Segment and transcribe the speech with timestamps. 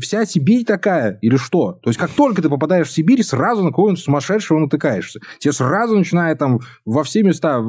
[0.00, 1.72] вся Сибирь такая или что?
[1.82, 5.20] То есть, как только ты попадаешь в Сибирь, сразу на кого-нибудь сумасшедшего натыкаешься.
[5.38, 7.62] Тебе сразу начинают там во все места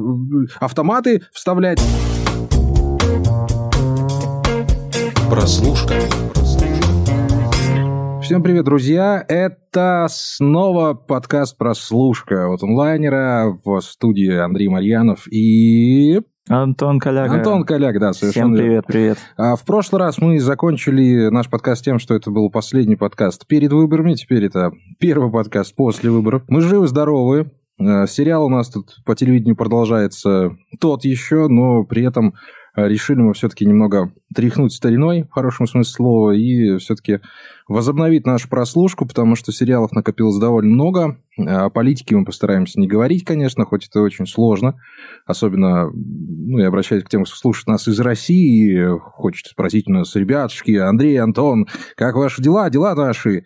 [0.60, 1.80] автоматы вставлять.
[5.30, 5.94] Прослушка.
[8.32, 9.22] Всем привет, друзья!
[9.28, 16.18] Это снова подкаст «Прослушка» от онлайнера в студии Андрей Марьянов и...
[16.48, 17.34] Антон Коляга.
[17.34, 19.18] Антон Коляг, да, совершенно Всем привет, привет.
[19.36, 23.70] А в прошлый раз мы закончили наш подкаст тем, что это был последний подкаст перед
[23.70, 26.44] выборами, теперь это первый подкаст после выборов.
[26.48, 32.32] Мы живы-здоровы, а, Сериал у нас тут по телевидению продолжается тот еще, но при этом
[32.74, 37.20] решили мы все-таки немного тряхнуть стариной, в хорошем смысле слова, и все-таки
[37.68, 41.18] возобновить нашу прослушку, потому что сериалов накопилось довольно много.
[41.38, 44.78] О политике мы постараемся не говорить, конечно, хоть это очень сложно.
[45.26, 50.14] Особенно, ну, я обращаюсь к тем, кто слушает нас из России, хочет спросить у нас,
[50.14, 52.68] ребятушки, Андрей, Антон, как ваши дела?
[52.70, 53.44] Дела ваши?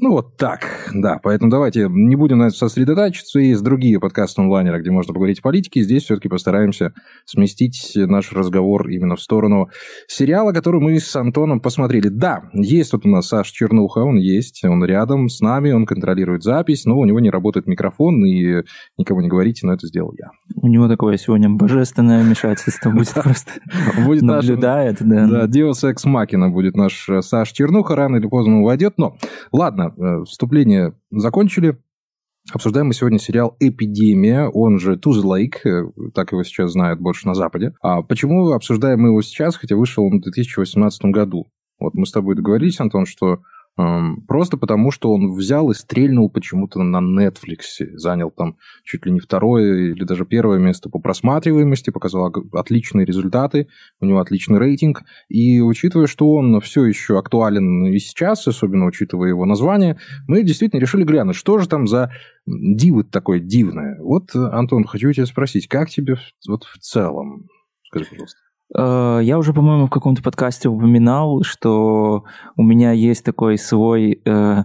[0.00, 1.18] Ну, вот так, да.
[1.22, 3.40] Поэтому давайте не будем на это сосредотачиваться.
[3.40, 5.82] Есть другие подкасты онлайнера, где можно поговорить о политике.
[5.82, 6.92] Здесь все-таки постараемся
[7.24, 9.68] сместить наш разговор именно в сторону
[10.06, 12.08] сериала, который мы с Антоном посмотрели.
[12.08, 16.42] Да, есть тут у нас Саш Чернуха, он есть, он рядом с нами, он контролирует
[16.42, 18.62] запись, но у него не работает микрофон, и
[18.96, 20.30] никому не говорите, но это сделал я.
[20.54, 23.52] У него такое сегодня божественное вмешательство будет просто
[24.04, 24.98] будет наблюдает.
[25.00, 29.16] Да, да Deus Ex Machina будет наш Саш Чернуха, рано или поздно он войдет, но
[29.52, 31.78] ладно, Ладно, вступление закончили.
[32.52, 37.26] Обсуждаем мы сегодня сериал «Эпидемия», он же «To the Lake», так его сейчас знают больше
[37.26, 37.72] на Западе.
[37.80, 41.50] А почему обсуждаем мы его сейчас, хотя вышел он в 2018 году?
[41.78, 43.40] Вот мы с тобой договорились, Антон, что
[44.26, 47.84] Просто потому, что он взял и стрельнул почему-то на Netflix.
[47.94, 53.68] Занял там чуть ли не второе или даже первое место по просматриваемости, показал отличные результаты,
[54.00, 55.02] у него отличный рейтинг.
[55.28, 60.80] И учитывая, что он все еще актуален и сейчас, особенно учитывая его название, мы действительно
[60.80, 62.12] решили глянуть, что же там за
[62.46, 63.98] дивы такое дивное.
[64.00, 66.16] Вот, Антон, хочу тебя спросить, как тебе
[66.48, 67.46] вот в целом?
[67.86, 68.38] Скажи, пожалуйста.
[68.76, 72.24] Э, я уже, по-моему, в каком-то подкасте упоминал, что
[72.56, 74.64] у меня есть такой свой э,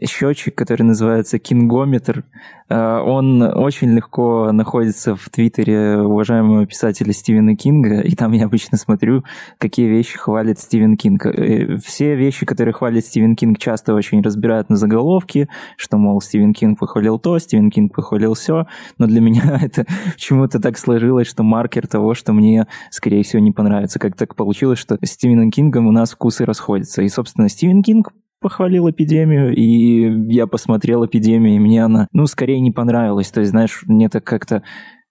[0.00, 2.24] счетчик, который называется кингометр.
[2.68, 8.78] Э, он очень легко находится в твиттере уважаемого писателя Стивена Кинга, и там я обычно
[8.78, 9.24] смотрю,
[9.58, 11.26] какие вещи хвалит Стивен Кинг.
[11.26, 16.54] Э, все вещи, которые хвалит Стивен Кинг, часто очень разбирают на заголовки, что, мол, Стивен
[16.54, 18.66] Кинг похвалил то, Стивен Кинг похвалил сё,
[18.96, 23.52] но для меня это почему-то так сложилось, что маркер того, что мне, скорее всего, не
[23.52, 23.98] понравится.
[23.98, 27.02] Как так получилось, что Стивеном Кингом у нас вкусы расходятся.
[27.02, 32.60] И, собственно, Стивен Кинг похвалил эпидемию, и я посмотрел эпидемию, и мне она, ну, скорее
[32.60, 33.30] не понравилась.
[33.30, 34.62] То есть, знаешь, мне так как-то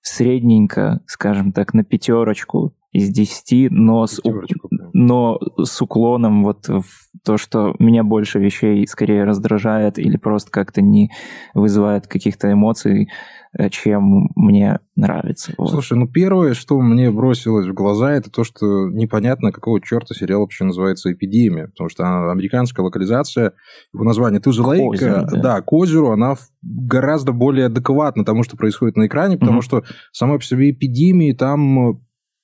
[0.02, 4.20] средненько, скажем так, на пятерочку из десяти, но с,
[4.94, 6.84] но с уклоном вот в
[7.24, 11.10] то, что меня больше вещей скорее раздражает или просто как-то не
[11.54, 13.10] вызывает каких-то эмоций,
[13.70, 15.54] чем мне нравится.
[15.58, 15.72] Вот.
[15.72, 20.42] Слушай, ну первое, что мне бросилось в глаза, это то, что непонятно, какого черта сериал
[20.42, 23.54] вообще называется «Эпидемия», потому что американская локализация,
[23.94, 24.40] его название
[24.88, 25.42] озеру, да.
[25.42, 29.64] да, к озеру, она гораздо более адекватна тому, что происходит на экране, потому угу.
[29.64, 32.02] что сама по себе эпидемии там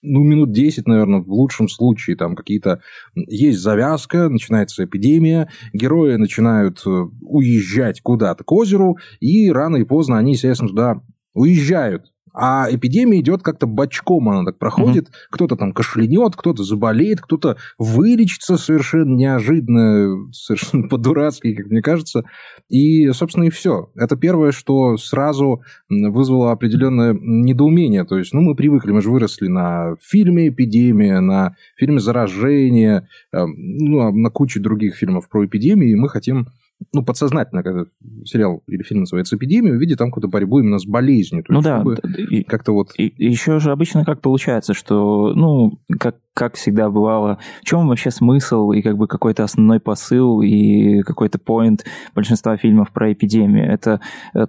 [0.08, 2.82] ну, минут 10, наверное, в лучшем случае, там какие-то...
[3.16, 6.90] Есть завязка, начинается эпидемия, герои начинают э,
[7.22, 11.02] уезжать куда-то к озеру, и рано и поздно они, естественно, туда
[11.34, 12.12] уезжают.
[12.34, 15.08] А эпидемия идет как-то бочком, она так проходит.
[15.08, 15.14] Угу.
[15.32, 22.24] Кто-то там кашлянет, кто-то заболеет, кто-то вылечится совершенно неожиданно, совершенно по-дурацки, как мне кажется.
[22.70, 23.90] И, собственно, и все.
[23.96, 28.04] Это первое, что сразу вызвало определенное недоумение.
[28.06, 33.54] То есть, ну, мы привыкли, мы же выросли на фильме «Эпидемия», на фильме «Заражение», эм,
[33.58, 36.48] ну, а на куче других фильмов про эпидемии, и мы хотим
[36.94, 37.86] ну, подсознательно, когда
[38.26, 41.44] сериал или фильм называется «Эпидемия», увидеть там какую-то борьбу именно с болезнью.
[41.44, 41.84] То ну да.
[42.30, 42.92] И, как-то вот...
[42.98, 47.88] И, и еще же обычно как получается, что, ну, как, как всегда бывало, в чем
[47.88, 51.84] вообще смысл и как бы какой-то основной посыл и какой-то поинт
[52.14, 53.72] большинства фильмов про эпидемию?
[53.72, 54.00] Это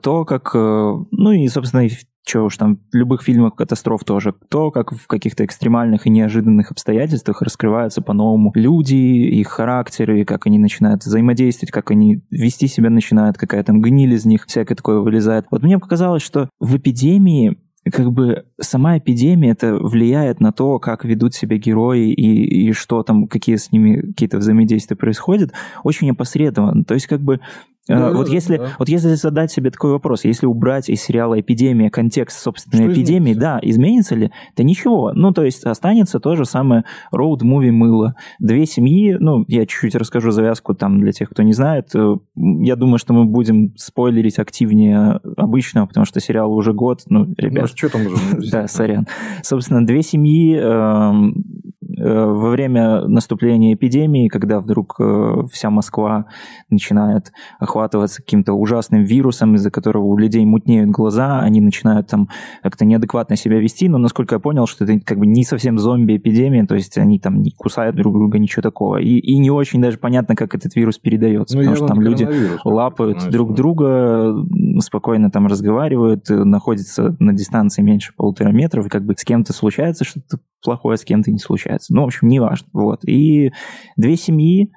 [0.02, 1.88] то, как, э, ну и, собственно,
[2.28, 6.70] что уж там, в любых фильмах катастроф тоже, то, как в каких-то экстремальных и неожиданных
[6.70, 13.38] обстоятельствах раскрываются по-новому люди, их характеры, как они начинают взаимодействовать, как они вести себя начинают,
[13.38, 15.46] какая там гниль из них, всякое такое вылезает.
[15.50, 17.56] Вот мне показалось, что в эпидемии
[17.90, 23.02] как бы сама эпидемия это влияет на то, как ведут себя герои и, и что
[23.02, 25.52] там, какие с ними какие-то взаимодействия происходят,
[25.84, 26.84] очень опосредованно.
[26.84, 27.40] То есть как бы
[27.88, 28.68] Да, вот, да, если, да.
[28.78, 33.32] вот если задать себе такой вопрос, если убрать из сериала «Эпидемия» контекст собственной что эпидемии,
[33.32, 33.40] изменится?
[33.40, 34.30] да, изменится ли?
[34.56, 35.12] Да ничего.
[35.14, 38.14] Ну, то есть останется то же самое роуд-муви «Мыло».
[38.38, 41.94] Две семьи, ну, я чуть-чуть расскажу завязку там для тех, кто не знает.
[41.94, 47.02] Э, я думаю, что мы будем спойлерить активнее обычного, потому что сериал уже год.
[47.06, 47.62] Ну, ребят...
[47.62, 48.16] Ну, что там уже?
[48.50, 49.06] Да, сорян.
[49.42, 51.67] Собственно, две семьи эм, Э,
[52.08, 56.26] во время наступления эпидемии, когда вдруг э, вся Москва
[56.70, 62.28] начинает охватываться каким-то ужасным вирусом, из-за которого у людей мутнеют глаза, они начинают там
[62.62, 66.66] как-то неадекватно себя вести, но насколько я понял, что это как бы не совсем зомби-эпидемия,
[66.66, 68.98] то есть они там не кусают друг друга, ничего такого.
[68.98, 72.28] И, и не очень даже понятно, как этот вирус передается, ну, потому что там люди
[72.64, 74.34] лапают знаешь, друг друга,
[74.80, 80.04] спокойно там разговаривают, находятся на дистанции меньше полутора метров, и как бы с кем-то случается
[80.04, 81.94] что-то плохое, с кем-то не случается.
[81.94, 82.68] Ну, в общем, неважно.
[82.72, 83.04] Вот.
[83.04, 83.52] И
[83.96, 84.72] две семьи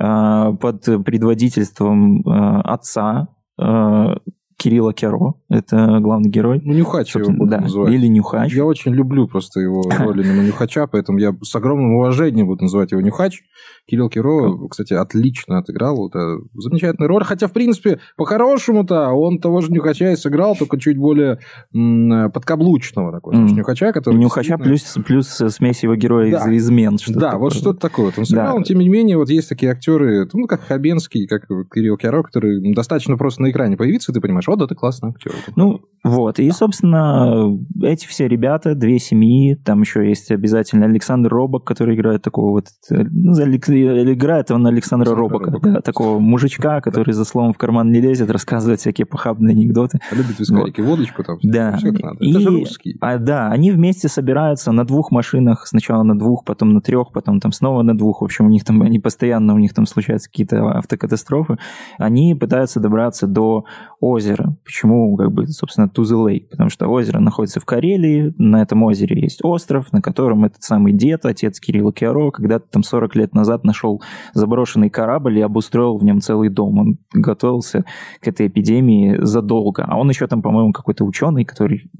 [0.00, 3.28] э, под предводительством э, отца
[3.60, 4.14] э,
[4.56, 6.60] Кирилла Керо, это главный герой.
[6.64, 7.92] Ну, Нюхач его буду да, называть.
[7.92, 8.52] Или Нюхач.
[8.54, 12.92] Я очень люблю просто его роль именно Нюхача, поэтому я с огромным уважением буду называть
[12.92, 13.42] его Нюхач.
[13.86, 16.08] Кирилл Киро, кстати, отлично отыграл.
[16.08, 17.24] Это замечательная роль.
[17.24, 21.38] Хотя, в принципе, по-хорошему-то он того же Нюхача и сыграл, только чуть более
[21.72, 23.52] подкаблучного такого mm.
[23.52, 24.16] Нюхача, который...
[24.16, 26.50] Нюхача плюс, плюс смесь его героя да.
[26.50, 26.98] из измен.
[26.98, 28.12] Что да, вот что-то такое.
[28.16, 28.58] Он сыграл, да.
[28.58, 32.74] но тем не менее, вот есть такие актеры, ну, как Хабенский, как Кирилл Киро, которые
[32.74, 35.32] достаточно просто на экране появиться, ты понимаешь, вот это классный актер.
[35.56, 36.38] Ну, вот.
[36.38, 42.22] И, собственно, эти все ребята, две семьи, там еще есть обязательно Александр Робок, который играет
[42.22, 42.66] такого вот...
[42.88, 43.34] Ну,
[43.82, 45.70] играет он Александра Александр Робока, Робока.
[45.70, 49.98] Да, такого мужичка, который за словом в карман не лезет, рассказывает всякие похабные анекдоты.
[50.12, 50.90] Любит вискарики, вот.
[50.90, 51.38] водочку там.
[51.42, 51.76] Да.
[51.76, 52.16] Все как надо.
[52.24, 52.96] И, Это же русский.
[53.00, 57.40] А, да, они вместе собираются на двух машинах, сначала на двух, потом на трех, потом
[57.40, 58.20] там снова на двух.
[58.20, 61.58] В общем, у них там, они постоянно, у них там случаются какие-то автокатастрофы.
[61.98, 63.64] Они пытаются добраться до
[64.00, 64.56] озера.
[64.64, 66.48] Почему, как бы, собственно, lake?
[66.50, 70.92] Потому что озеро находится в Карелии, на этом озере есть остров, на котором этот самый
[70.92, 74.02] дед, отец Кирилла Киаро, когда-то там 40 лет назад нашел
[74.32, 76.78] заброшенный корабль и обустроил в нем целый дом.
[76.78, 77.84] Он готовился
[78.20, 79.84] к этой эпидемии задолго.
[79.84, 81.90] А он еще там, по-моему, какой-то ученый, который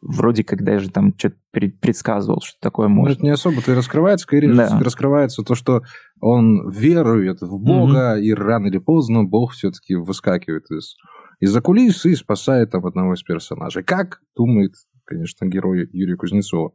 [0.00, 3.08] вроде как даже там что-то предсказывал, что такое может.
[3.08, 4.78] Ну, это не особо-то и раскрывается, скорее да.
[4.80, 5.82] раскрывается то, что
[6.20, 8.22] он верует в Бога, угу.
[8.22, 10.94] и рано или поздно Бог все-таки выскакивает из
[11.40, 13.84] из-за кулис и спасает там одного из персонажей.
[13.84, 14.74] Как думает,
[15.04, 16.72] конечно, герой Юрия Кузнецова.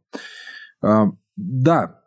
[0.82, 2.00] А, да,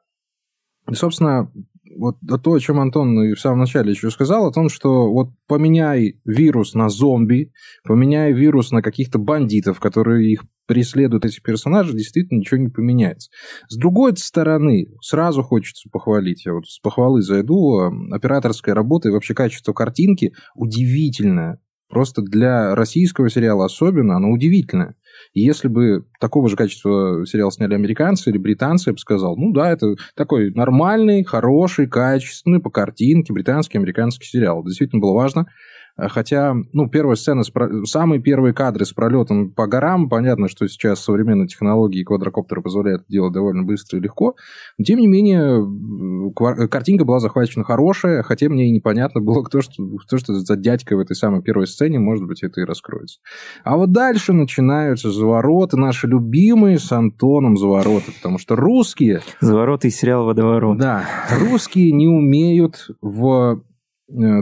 [0.90, 1.52] и, собственно,
[1.98, 5.30] вот то, о чем Антон и в самом начале еще сказал, о том, что вот
[5.48, 7.52] поменяй вирус на зомби,
[7.84, 13.30] поменяй вирус на каких-то бандитов, которые их преследуют эти персонажи, действительно ничего не поменяется.
[13.70, 19.12] С другой стороны, сразу хочется похвалить, я вот с похвалы зайду, а, операторская работа и
[19.12, 21.60] вообще качество картинки удивительное.
[21.90, 24.96] Просто для российского сериала особенно оно удивительное.
[25.34, 29.72] Если бы такого же качества сериал сняли американцы или британцы, я бы сказал, ну да,
[29.72, 34.64] это такой нормальный, хороший, качественный по картинке британский, американский сериал.
[34.64, 35.48] Действительно было важно.
[35.98, 37.52] Э, хотя, ну, первая сцена, с,
[37.86, 43.02] самые первые кадры с пролетом по горам, понятно, что сейчас современные технологии и квадрокоптеры позволяют
[43.02, 44.36] это делать довольно быстро и легко.
[44.78, 45.64] Но, тем не менее,
[46.70, 50.96] картинка была захвачена хорошая, хотя мне и непонятно было, кто что, кто что за дядька
[50.96, 53.20] в этой самой первой сцене, может быть, это и раскроется.
[53.64, 59.22] А вот дальше начинаются завороты, наши любимые с Антоном завороты, потому что русские...
[59.42, 60.78] Завороты из сериала «Водоворот».
[60.78, 61.06] Да,
[61.40, 63.56] русские не умеют в Э,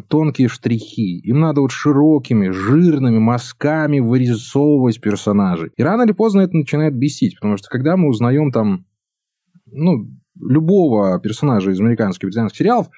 [0.09, 1.19] тонкие штрихи.
[1.19, 5.71] Им надо вот широкими, жирными мазками вырисовывать персонажей.
[5.75, 8.85] И рано или поздно это начинает бесить, потому что когда мы узнаем там,
[9.65, 10.07] ну,
[10.39, 12.89] любого персонажа из американских британских сериалов,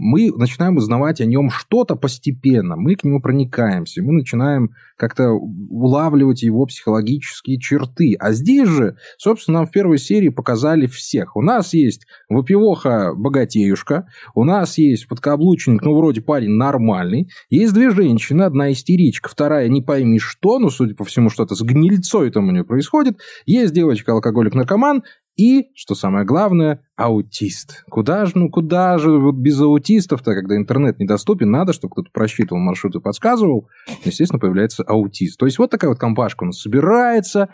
[0.00, 6.42] мы начинаем узнавать о нем что-то постепенно, мы к нему проникаемся, мы начинаем как-то улавливать
[6.42, 8.16] его психологические черты.
[8.18, 11.36] А здесь же, собственно, нам в первой серии показали всех.
[11.36, 18.42] У нас есть выпивоха-богатеюшка, у нас есть подкаблучник, ну, вроде парень нормальный, есть две женщины,
[18.42, 22.52] одна истеричка, вторая не пойми что, ну, судя по всему, что-то с гнильцой там у
[22.52, 25.02] нее происходит, есть девочка-алкоголик-наркоман,
[25.36, 27.84] и, что самое главное, аутист.
[27.90, 32.60] Куда же, ну куда же вот без аутистов-то, когда интернет недоступен, надо, чтобы кто-то просчитывал
[32.60, 33.68] маршрут и подсказывал,
[34.04, 35.38] естественно, появляется аутист.
[35.38, 37.48] То есть вот такая вот компашка у нас собирается,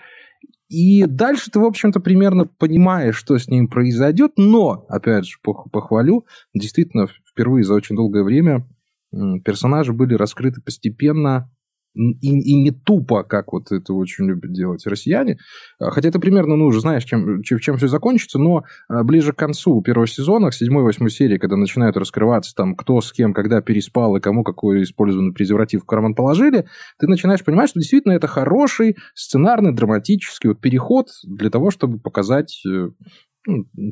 [0.69, 6.27] и дальше ты, в общем-то, примерно понимаешь, что с ним произойдет, но, опять же, похвалю,
[6.55, 8.67] действительно, впервые за очень долгое время
[9.45, 11.51] персонажи были раскрыты постепенно,
[11.97, 15.39] и, и не тупо, как вот это очень любят делать россияне.
[15.79, 19.33] А, хотя это примерно, ну, уже знаешь, чем, чем, чем все закончится, но а, ближе
[19.33, 23.61] к концу первого сезона, к седьмой-восьмой серии, когда начинают раскрываться там, кто с кем, когда
[23.61, 26.67] переспал и кому какой использованный презерватив в карман положили,
[26.99, 32.63] ты начинаешь понимать, что действительно это хороший сценарный, драматический вот переход для того, чтобы показать
[32.67, 32.91] э,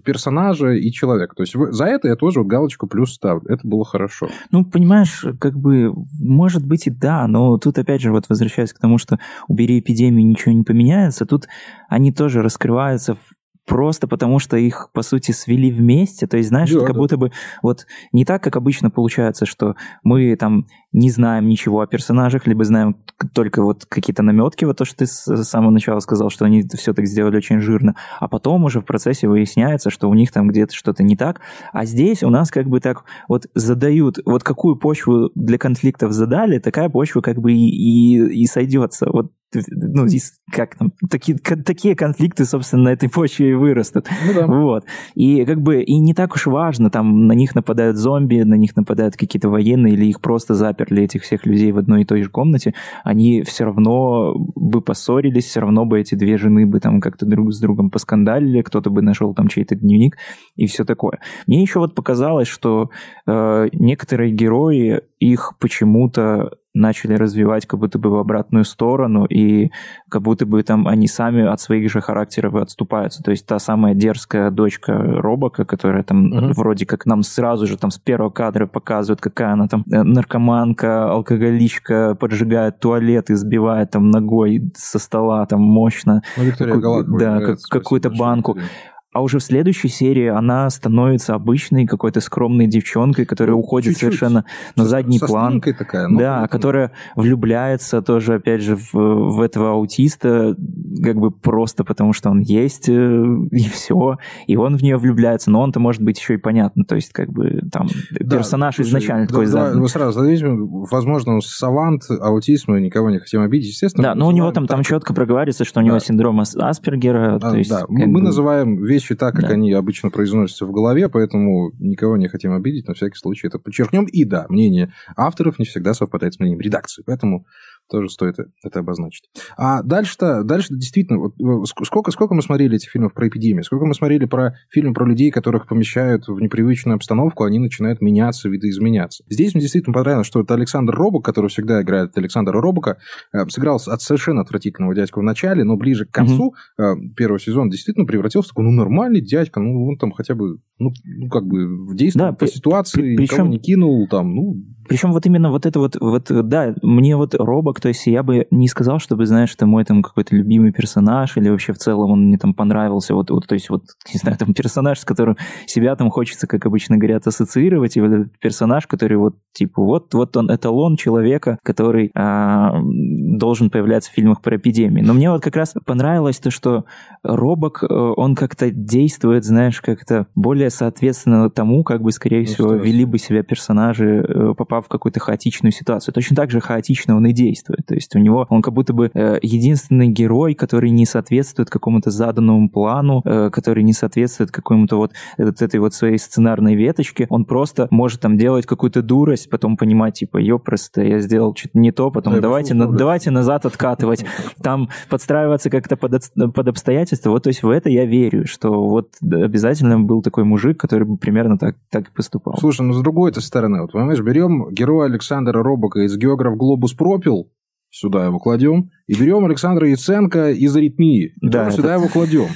[0.05, 1.35] персонажа и человека.
[1.35, 3.43] То есть за это я тоже вот галочку плюс ставлю.
[3.49, 4.29] Это было хорошо.
[4.51, 8.79] Ну, понимаешь, как бы, может быть и да, но тут опять же вот возвращаясь к
[8.79, 9.19] тому, что
[9.49, 11.49] убери эпидемию, ничего не поменяется, тут
[11.89, 13.19] они тоже раскрываются в
[13.67, 16.27] просто потому, что их, по сути, свели вместе.
[16.27, 16.99] То есть, знаешь, да, как да.
[16.99, 21.87] будто бы вот не так, как обычно получается, что мы там не знаем ничего о
[21.87, 22.97] персонажах, либо знаем
[23.33, 26.95] только вот какие-то наметки, вот то, что ты с самого начала сказал, что они все
[26.95, 30.75] так сделали очень жирно, а потом уже в процессе выясняется, что у них там где-то
[30.75, 31.41] что-то не так,
[31.73, 36.59] а здесь у нас как бы так вот задают, вот какую почву для конфликтов задали,
[36.59, 39.09] такая почва как бы и, и, и сойдется.
[39.11, 39.33] Вот
[39.69, 40.07] ну,
[40.53, 44.09] как там, такие, такие конфликты, собственно, на этой почве и вырастут.
[44.27, 44.47] Ну, да.
[44.47, 44.85] Вот.
[45.15, 48.77] И как бы, и не так уж важно, там на них нападают зомби, на них
[48.77, 52.31] нападают какие-то военные, или их просто заперли, этих всех людей в одной и той же
[52.31, 57.27] комнате, они все равно бы поссорились, все равно бы эти две жены бы там как-то
[57.27, 60.17] друг с другом поскандалили, кто-то бы нашел там чей-то дневник
[60.57, 61.21] и все такое.
[61.47, 62.91] Мне еще вот показалось, что
[63.27, 69.71] э, некоторые герои, их почему-то начали развивать как будто бы в обратную сторону, и
[70.09, 73.23] как будто бы там они сами от своих же характеров отступаются.
[73.23, 76.53] То есть та самая дерзкая дочка Робока, которая там uh-huh.
[76.53, 81.11] вроде как нам сразу же там с первого кадра показывают, какая она там э, наркоманка,
[81.11, 86.23] алкоголичка, поджигает туалет и сбивает там ногой со стола там мощно.
[86.37, 87.19] Ну, Виктория Галакова.
[87.19, 88.53] Да, как, какую-то банку.
[88.53, 93.93] Интересно а уже в следующей серии она становится обычной какой-то скромной девчонкой, которая ну, уходит
[93.93, 94.01] чуть-чуть.
[94.01, 94.45] совершенно
[94.75, 95.61] на задний со план.
[95.61, 96.09] такая.
[96.09, 100.57] Ну, да, которая влюбляется тоже, опять же, в, в этого аутиста,
[101.01, 104.19] как бы просто потому, что он есть, э, и все.
[104.49, 106.85] И он в нее влюбляется, но он-то может быть еще и понятно.
[106.85, 107.87] То есть, как бы там
[108.19, 112.81] да, персонаж слушай, изначально да, такой да, Мы сразу зависим, возможно, он савант, аутизм, мы
[112.81, 114.09] никого не хотим обидеть, естественно.
[114.09, 116.05] Да, но у него там, там четко проговаривается, что у него да.
[116.05, 117.37] синдром Аспергера.
[117.37, 118.21] А, то есть, да, мы бы...
[118.21, 119.55] называем вещь вещи так, как да.
[119.55, 124.07] они обычно произносятся в голове, поэтому никого не хотим обидеть, на всякий случай это подчеркнем.
[124.07, 127.47] И да, мнение авторов не всегда совпадает с мнением редакции, поэтому
[127.89, 129.29] тоже стоит это обозначить.
[129.57, 133.85] А дальше-то, дальше действительно, вот, э, сколько, сколько мы смотрели этих фильмов про эпидемию, сколько
[133.85, 139.25] мы смотрели про фильмы про людей, которых помещают в непривычную обстановку, они начинают меняться, видоизменяться.
[139.29, 142.99] Здесь мне действительно понравилось, что это Александр Робок, который всегда играет Александра Робока,
[143.33, 147.15] э, сыграл от совершенно отвратительного дядьку в начале, но ближе к концу mm-hmm.
[147.17, 150.91] первого сезона действительно превратился в такой, ну, нормальный дядька, ну, он там хотя бы, ну,
[151.05, 154.57] ну как бы действует да, по при, ситуации, при, причем, не кинул, там, ну,
[154.89, 158.47] причем вот именно вот это вот, вот, да, мне вот Робок, то есть я бы
[158.51, 162.27] не сказал, чтобы, знаешь, это мой там какой-то любимый персонаж, или вообще в целом он
[162.27, 165.97] мне там понравился, вот, вот то есть вот, не знаю, там персонаж, с которым себя
[165.97, 170.37] там хочется, как обычно говорят, ассоциировать, и вот этот персонаж, который вот, типа, вот, вот
[170.37, 175.03] он эталон человека, который а, должен появляться в фильмах про эпидемии.
[175.03, 176.85] Но мне вот как раз понравилось то, что
[177.23, 182.75] Робок, э, он как-то действует, знаешь, как-то более соответственно тому, как бы, скорее ну, всего,
[182.75, 186.15] вели бы себя персонажи, э, попав в какую-то хаотичную ситуацию.
[186.15, 187.55] Точно так же хаотично он и действует.
[187.67, 192.11] То есть у него он как будто бы э, единственный герой, который не соответствует какому-то
[192.11, 197.27] заданному плану, э, который не соответствует какому-то вот, вот этой вот своей сценарной веточке.
[197.31, 201.79] Он просто может там делать какую-то дурость, потом понимать, типа, ё, просто я сделал что-то
[201.79, 204.25] не то, потом да, давайте, на, давайте назад откатывать,
[204.63, 206.23] там подстраиваться как-то под,
[206.55, 207.31] под обстоятельства.
[207.31, 211.17] Вот, то есть в это я верю, что вот обязательно был такой мужик, который бы
[211.17, 212.57] примерно так, так и поступал.
[212.59, 217.49] Слушай, ну с другой-то стороны, вот понимаешь, берем героя Александра Робока из «Географ Глобус пропил»,
[217.95, 222.01] сюда его кладем, и берем Александра Яценко из «Аритмии», да, сюда это...
[222.01, 222.49] его кладем.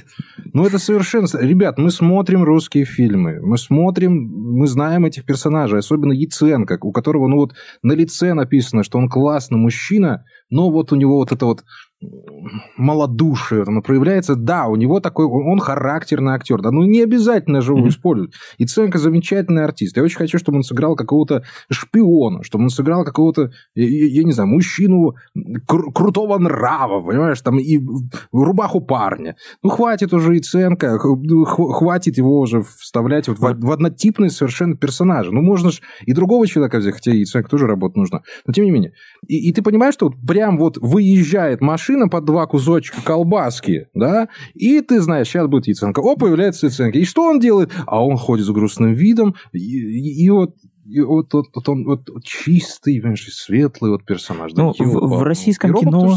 [0.53, 1.29] Ну, это совершенно...
[1.41, 7.29] Ребят, мы смотрим русские фильмы, мы смотрим, мы знаем этих персонажей, особенно Яценко, у которого,
[7.29, 11.47] ну, вот на лице написано, что он классный мужчина, но вот у него вот это
[11.47, 11.63] вот
[12.77, 14.37] малодушие оно проявляется.
[14.37, 17.89] Да, у него такой, он характерный актер, да, ну не обязательно же его mm-hmm.
[17.89, 18.33] использовать.
[18.59, 19.97] И Ценко замечательный артист.
[19.97, 24.33] Я очень хочу, чтобы он сыграл какого-то шпиона, чтобы он сыграл какого-то, я, я не
[24.33, 27.81] знаю, мужчину кру- крутого нрава, понимаешь, там и
[28.33, 29.37] рубаху парня.
[29.63, 35.33] Ну хватит уже и Ценко, хватит его уже вставлять вот в, в однотипные совершенно персонажи.
[35.33, 38.23] Ну можно же и другого человека взять, хотя и Ценко тоже работать нужно.
[38.47, 38.93] Но тем не менее.
[39.27, 43.89] И, и ты понимаешь, что вот прям вот выезжает машина машина под два кусочка колбаски,
[43.95, 46.01] да, и ты знаешь, сейчас будет Яценко.
[46.01, 46.99] О, появляется Яценко.
[46.99, 47.73] И что он делает?
[47.87, 51.85] А он ходит с грустным видом, и, и, и вот и вот, вот, вот он
[51.85, 54.53] вот чистый, светлый вот персонаж.
[54.55, 56.17] Ну, да, в, в российском кино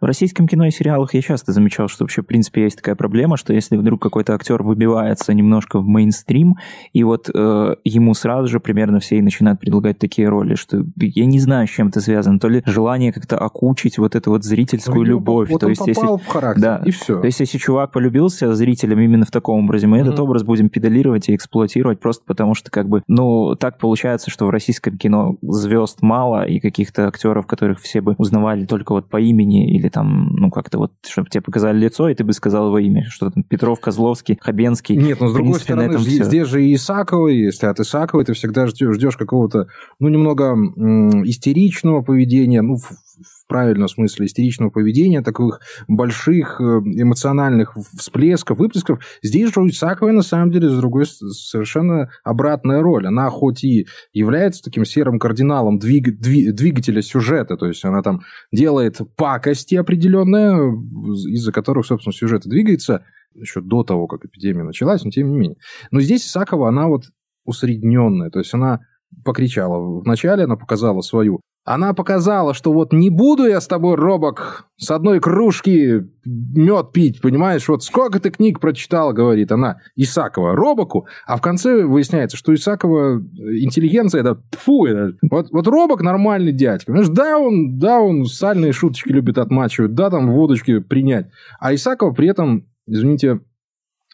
[0.00, 3.36] в российском кино и сериалах я часто замечал, что вообще, в принципе, есть такая проблема,
[3.36, 6.56] что если вдруг какой-то актер выбивается немножко в мейнстрим,
[6.92, 11.26] и вот э, ему сразу же примерно все и начинают предлагать такие роли, что я
[11.26, 15.00] не знаю, с чем это связано, то ли желание как-то окучить вот эту вот зрительскую
[15.00, 15.50] ну, любовь.
[15.50, 17.20] Вот то он есть, попал если, в характер, да, и все.
[17.20, 20.02] То есть, если чувак полюбился зрителям именно в таком образе, мы mm-hmm.
[20.02, 24.46] этот образ будем педалировать и эксплуатировать просто потому, что как бы, ну, так получается, что
[24.46, 29.20] в российском кино звезд мало, и каких-то актеров, которых все бы узнавали только вот по
[29.20, 32.66] имени или там, ну, как как-то вот, чтобы тебе показали лицо, и ты бы сказал
[32.66, 33.06] его имя.
[33.08, 34.96] Что там Петров, Козловский, Хабенский.
[34.96, 37.64] Нет, но с другой принципе, стороны, здесь, здесь же и Исакова есть.
[37.64, 39.68] От Исакова ты всегда ждешь, ждешь какого-то,
[39.98, 40.54] ну, немного
[41.24, 42.76] истеричного поведения, ну,
[43.22, 49.04] в, правильном смысле истеричного поведения, таких больших э, эмоциональных всплесков, выплесков.
[49.22, 53.06] Здесь же у Исаковой, на самом деле, с другой совершенно обратная роль.
[53.06, 58.22] Она хоть и является таким серым кардиналом двиг, двиг, двигателя сюжета, то есть она там
[58.52, 60.72] делает пакости определенные,
[61.32, 65.56] из-за которых, собственно, сюжет двигается, еще до того, как эпидемия началась, но тем не менее.
[65.90, 67.04] Но здесь Исакова, она вот
[67.44, 68.80] усредненная, то есть она
[69.24, 74.64] покричала вначале, она показала свою она показала, что вот не буду я с тобой, Робок,
[74.78, 77.68] с одной кружки мед пить, понимаешь?
[77.68, 83.18] Вот сколько ты книг прочитал, говорит она Исакова Робоку, а в конце выясняется, что Исакова
[83.18, 86.86] интеллигенция, это фу, это, вот, вот Робок нормальный дядька.
[86.86, 91.26] Понимаешь, да, он, да, он сальные шуточки любит отмачивать, да, там водочки принять,
[91.60, 93.40] а Исакова при этом, извините,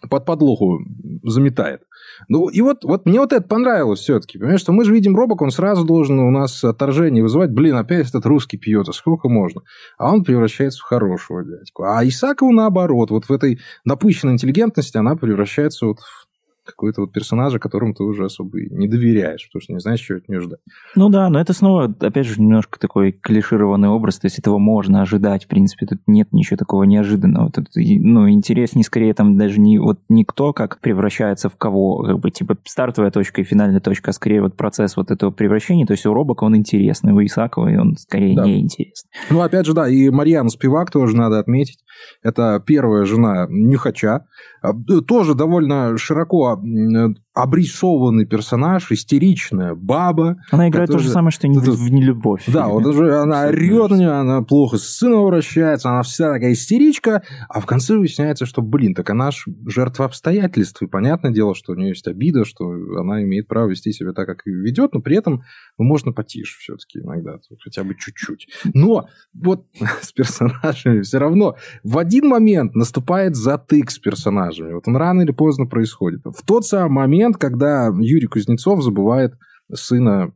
[0.09, 0.81] под подлуху
[1.23, 1.83] заметает.
[2.29, 4.39] Ну, и вот, вот мне вот это понравилось все-таки.
[4.39, 7.51] Понимаешь, что мы же видим Робок, он сразу должен у нас отторжение вызывать.
[7.51, 9.63] Блин, опять этот русский пьет, а сколько можно?
[9.99, 11.85] А он превращается в хорошего дядьку.
[11.85, 16.24] А Исакову наоборот, вот в этой напыщенной интеллигентности она превращается вот в
[16.65, 20.29] какой-то вот персонажа, которому ты уже особо не доверяешь, потому что не знаешь, чего от
[20.29, 20.61] него ждать.
[20.97, 25.03] Ну да, но это снова, опять же, немножко такой клишированный образ, то есть этого можно
[25.03, 27.51] ожидать, в принципе, тут нет ничего такого неожиданного.
[27.51, 32.31] Тут, ну, интереснее скорее там даже не вот никто как превращается в кого, как бы,
[32.31, 36.07] типа, стартовая точка и финальная точка, а скорее вот процесс вот этого превращения, то есть
[36.07, 38.45] у Робока он интересный, у Исакова он скорее да.
[38.45, 39.11] неинтересный.
[39.31, 41.85] Ну, опять же, да, и Марьяна Спивак тоже надо отметить,
[42.23, 44.27] это первая жена Нюхача,
[44.63, 44.73] а,
[45.07, 50.37] тоже довольно широко была обрисованный персонаж, истеричная баба.
[50.53, 51.03] Она играет которая...
[51.03, 51.73] то же самое, что это...
[51.73, 52.45] в нелюбовь.
[52.47, 56.53] Да, вот уже она орет на нее, она плохо с сыном вращается, она вся такая
[56.53, 61.55] истеричка, а в конце выясняется, что, блин, так она ж жертва обстоятельств, и понятное дело,
[61.55, 62.67] что у нее есть обида, что
[63.01, 65.43] она имеет право вести себя так, как ведет, но при этом
[65.77, 68.49] ну, можно потише все-таки иногда, хотя бы чуть-чуть.
[68.75, 69.67] Но вот
[70.03, 74.75] с персонажами все равно в один момент наступает затык с персонажами.
[74.75, 76.23] Вот он рано или поздно происходит.
[76.25, 79.35] В тот самый момент, когда Юрий Кузнецов забывает
[79.73, 80.33] сына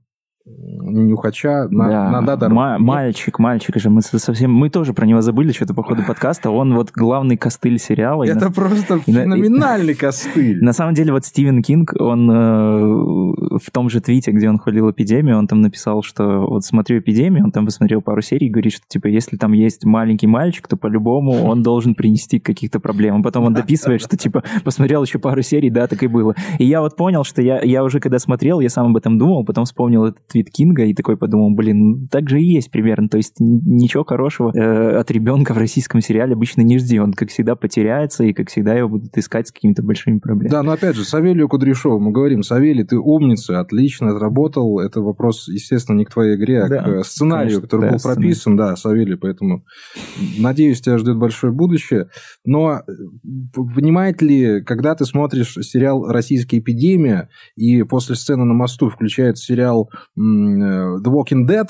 [0.91, 2.11] Нюхача на, да.
[2.11, 2.53] на Дадар.
[2.53, 3.91] Ма- мальчик, мальчик же.
[3.91, 6.51] Мы совсем, мы тоже про него забыли что-то по ходу подкаста.
[6.51, 8.25] Он вот главный костыль сериала.
[8.25, 8.51] Это на...
[8.51, 9.97] просто феноменальный и...
[9.97, 10.63] костыль.
[10.63, 14.91] На самом деле вот Стивен Кинг, он э, в том же твите, где он хвалил
[14.91, 18.73] эпидемию, он там написал, что вот смотрю эпидемию, он там посмотрел пару серий и говорит,
[18.73, 23.23] что типа если там есть маленький мальчик, то по-любому он должен принести каких-то проблем.
[23.23, 26.35] Потом он дописывает, что типа посмотрел еще пару серий, да, так и было.
[26.59, 29.45] И я вот понял, что я, я уже когда смотрел, я сам об этом думал,
[29.45, 33.09] потом вспомнил этот твит Кинга и такой подумал, блин, так же и есть примерно.
[33.09, 36.99] То есть ничего хорошего э, от ребенка в российском сериале обычно не жди.
[36.99, 40.51] Он, как всегда, потеряется, и, как всегда, его будут искать с какими-то большими проблемами.
[40.51, 44.81] Да, но опять же, Савелию Кудряшову мы говорим, Савелий, ты умница, отлично отработал.
[44.81, 48.03] Это вопрос, естественно, не к твоей игре, а да, к сценарию, конечно, который да, был
[48.03, 48.35] прописан.
[48.35, 48.71] Сценарий.
[48.71, 49.65] Да, Савелий, поэтому
[50.39, 52.09] надеюсь, тебя ждет большое будущее.
[52.45, 52.93] Но э,
[53.55, 59.89] понимаете ли, когда ты смотришь сериал «Российская эпидемия», и после сцены на мосту включается сериал
[60.17, 61.69] Э, The Walking Dead,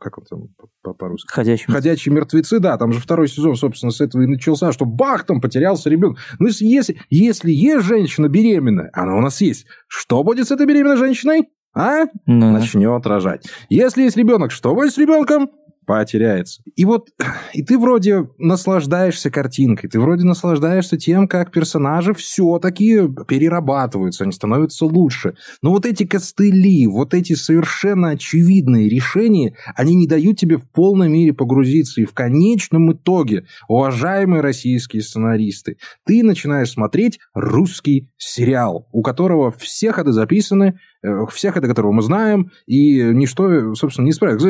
[0.00, 1.32] как он там по-русски?
[1.32, 1.72] Ходячие.
[1.72, 5.40] Ходячие мертвецы, да, там же второй сезон, собственно, с этого и начался, что бах, там
[5.40, 6.18] потерялся ребенок.
[6.38, 10.96] Ну, если, если есть женщина беременная, она у нас есть, что будет с этой беременной
[10.96, 11.48] женщиной?
[11.74, 12.04] А?
[12.26, 12.52] Ну.
[12.52, 13.46] Начнет рожать.
[13.70, 15.50] Если есть ребенок, что будет с ребенком?
[15.86, 16.62] Потеряется.
[16.76, 17.08] И вот,
[17.52, 24.86] и ты вроде наслаждаешься картинкой, ты вроде наслаждаешься тем, как персонажи все-таки перерабатываются, они становятся
[24.86, 25.34] лучше.
[25.62, 31.08] Но вот эти костыли, вот эти совершенно очевидные решения, они не дают тебе в полной
[31.08, 32.00] мере погрузиться.
[32.00, 39.92] И в конечном итоге, уважаемые российские сценаристы, ты начинаешь смотреть русский сериал, у которого все
[39.92, 44.40] ходы записаны, э, все ходы которого мы знаем, и ничто, собственно, не исправит.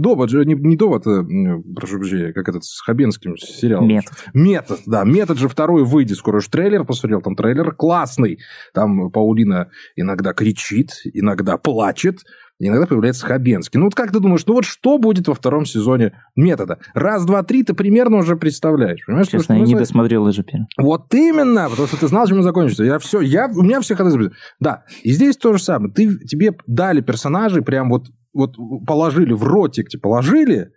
[0.00, 1.22] Довод не, не довод, а,
[1.74, 3.84] прошу прощения, как этот с Хабенским сериал.
[3.84, 4.12] Метод.
[4.34, 5.04] Метод, да.
[5.04, 6.16] Метод же второй выйдет.
[6.16, 7.20] Скоро уж трейлер посмотрел.
[7.22, 8.38] Там трейлер классный.
[8.74, 12.18] Там Паулина иногда кричит, иногда плачет,
[12.60, 13.78] иногда появляется Хабенский.
[13.78, 16.78] Ну вот как ты думаешь, ну вот что будет во втором сезоне метода?
[16.94, 19.04] Раз, два, три ты примерно уже представляешь.
[19.06, 19.28] Понимаешь?
[19.28, 20.66] Честно, я не досмотрел даже первый.
[20.78, 22.84] Вот именно, потому что ты знал, чем он закончится.
[22.84, 25.92] Я все, я, у меня все ходы Да, и здесь то же самое.
[25.92, 30.72] Ты, тебе дали персонажей прям вот, вот положили в ротик, тебе положили,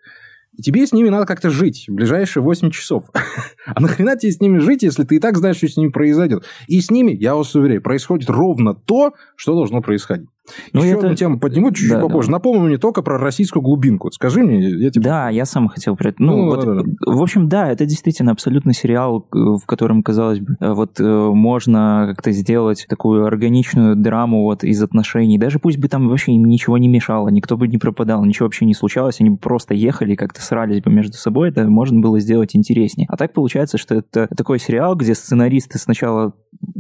[0.56, 3.06] и тебе с ними надо как-то жить ближайшие 8 часов.
[3.66, 6.46] а нахрена тебе с ними жить, если ты и так знаешь, что с ними произойдет?
[6.68, 10.30] И с ними, я вас уверяю, происходит ровно то, что должно происходить.
[10.74, 11.06] Ну, Еще это...
[11.06, 12.28] одну тему подниму чуть-чуть да, попозже.
[12.28, 12.34] Да.
[12.34, 14.12] Напомню мне только про российскую глубинку.
[14.12, 15.04] Скажи мне, я тебе...
[15.04, 16.14] Да, я сам хотел про.
[16.18, 17.12] Ну, ну вот, да, да, да.
[17.14, 22.08] В общем, да, это действительно абсолютно сериал, в котором, казалось бы, э, вот э, можно
[22.10, 25.38] как-то сделать такую органичную драму вот из отношений.
[25.38, 28.66] Даже пусть бы там вообще им ничего не мешало, никто бы не пропадал, ничего вообще
[28.66, 32.56] не случалось, они бы просто ехали, как-то срались бы между собой, это можно было сделать
[32.56, 33.08] интереснее.
[33.10, 36.34] А так получается, что это такой сериал, где сценаристы сначала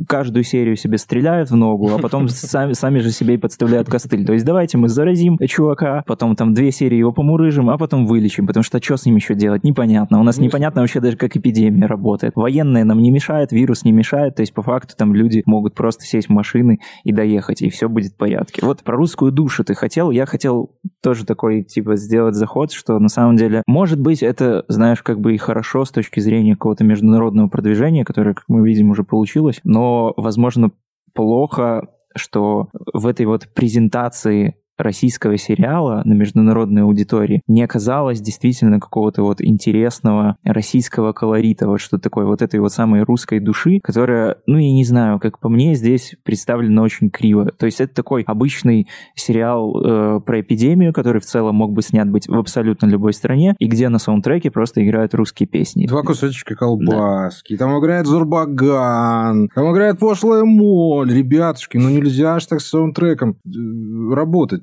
[0.07, 4.25] каждую серию себе стреляют в ногу, а потом сами, сами же себе и подставляют костыль.
[4.25, 8.47] То есть давайте мы заразим чувака, потом там две серии его помурыжим, а потом вылечим,
[8.47, 9.63] потому что что с ним еще делать?
[9.63, 10.19] Непонятно.
[10.19, 12.33] У нас непонятно вообще даже, как эпидемия работает.
[12.36, 16.05] Военные нам не мешают, вирус не мешает, то есть по факту там люди могут просто
[16.05, 18.62] сесть в машины и доехать, и все будет в порядке.
[18.63, 23.09] Вот про русскую душу ты хотел, я хотел тоже такой, типа, сделать заход, что на
[23.09, 27.47] самом деле, может быть, это, знаешь, как бы и хорошо с точки зрения какого-то международного
[27.47, 30.71] продвижения, которое, как мы видим, уже получилось, но, возможно,
[31.13, 39.23] плохо, что в этой вот презентации российского сериала на международной аудитории не оказалось действительно какого-то
[39.23, 44.57] вот интересного российского колорита, вот что такое вот этой вот самой русской души, которая, ну,
[44.57, 47.51] я не знаю, как по мне, здесь представлена очень криво.
[47.57, 52.09] То есть это такой обычный сериал э, про эпидемию, который в целом мог бы снят
[52.09, 55.88] быть в абсолютно любой стране, и где на саундтреке просто играют русские песни.
[55.88, 57.65] Два кусочка колбаски, да.
[57.65, 61.13] там играет Зурбаган, там играет пошлая моль.
[61.13, 63.49] Ребятушки, ну нельзя же так с саундтреком э,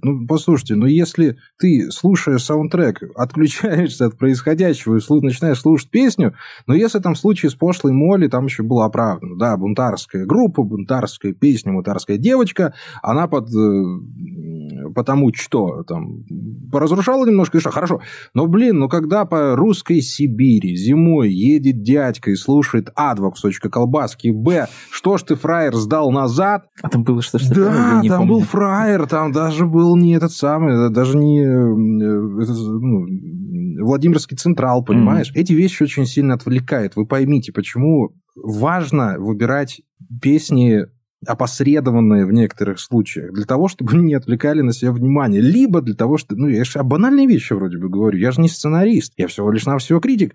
[0.01, 6.35] работать ну, послушайте, но если ты, слушая саундтрек, отключаешься от происходящего и начинаешь слушать песню,
[6.67, 10.63] но если там в случае с пошлой Молли, там еще было оправдано, да, бунтарская группа,
[10.63, 16.25] бунтарская песня, бунтарская девочка, она под э, потому что там
[16.71, 18.01] поразрушала немножко и что, хорошо,
[18.35, 23.69] но, блин, ну когда по русской Сибири зимой едет дядька и слушает А, два кусочка
[23.69, 26.67] колбаски, Б, что ж ты, фраер, сдал назад?
[26.83, 30.91] А там было что-то Да, там был фраер, там даже был был не этот самый,
[30.91, 33.07] даже не э, это, ну,
[33.85, 35.31] Владимирский Централ, понимаешь?
[35.31, 35.41] Mm-hmm.
[35.41, 36.97] Эти вещи очень сильно отвлекают.
[36.97, 39.81] Вы поймите, почему важно выбирать
[40.23, 40.87] песни
[41.27, 46.17] опосредованные в некоторых случаях, для того, чтобы не отвлекали на себя внимание, либо для того,
[46.17, 46.35] что...
[46.35, 49.51] Ну, я же о банальной вещи вроде бы говорю, я же не сценарист, я всего
[49.51, 50.35] лишь навсего критик.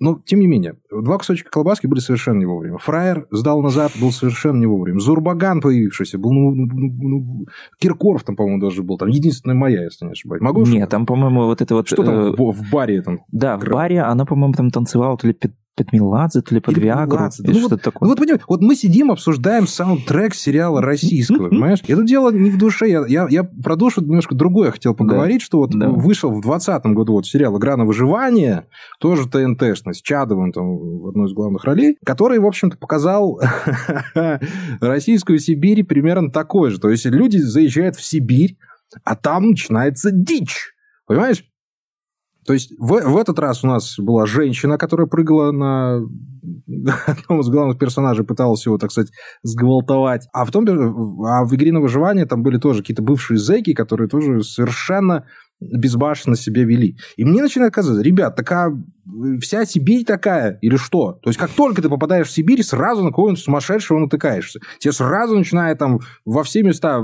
[0.00, 2.78] Но, тем не менее, два кусочка колбаски были совершенно не вовремя.
[2.78, 4.98] Фраер сдал назад, был совершенно не вовремя.
[4.98, 7.46] Зурбаган появившийся был, ну, ну, ну, ну
[7.78, 8.96] Киркоров там, по-моему, даже был.
[8.96, 10.42] Там единственная моя, если не ошибаюсь.
[10.42, 11.86] Могу Нет, там, по-моему, вот это вот...
[11.86, 12.30] Что там э...
[12.32, 13.02] в, в баре?
[13.02, 15.34] Там, да, в баре она, по-моему, там танцевала то ли
[15.76, 18.06] под Меладзе, то ли под Виагру, ну, что-то вот, такое.
[18.06, 21.80] Ну, вот, понимаете, вот мы сидим, обсуждаем саундтрек сериала российского, понимаешь?
[21.86, 22.90] Это дело не в душе.
[22.90, 25.44] Я, я, я про душу немножко другое хотел поговорить, да.
[25.44, 25.88] что вот да.
[25.88, 28.66] вышел в 2020 году вот сериал «Игра на выживание»,
[28.98, 33.40] тоже ТНТшный, с Чадовым там в одной из главных ролей, который, в общем-то, показал
[34.80, 36.78] российскую Сибирь примерно такой же.
[36.78, 38.56] То есть люди заезжают в Сибирь,
[39.04, 40.74] а там начинается дичь.
[41.06, 41.44] Понимаешь?
[42.50, 45.98] То есть в, в этот раз у нас была женщина, которая прыгала на
[47.06, 49.12] одном из главных персонажей, пыталась его, так сказать,
[49.44, 50.26] сгвалтовать.
[50.32, 54.08] А в том, а в игре на выживание там были тоже какие-то бывшие зэки, которые
[54.08, 55.26] тоже совершенно
[55.60, 56.96] безбашенно себя вели.
[57.16, 58.72] И мне начинает казаться, ребят, такая
[59.40, 61.12] вся Сибирь такая или что?
[61.22, 64.60] То есть, как только ты попадаешь в Сибирь, сразу на кого-нибудь сумасшедшего натыкаешься.
[64.78, 67.02] Тебе сразу начинают там во все места